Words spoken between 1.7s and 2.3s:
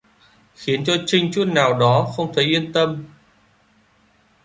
đó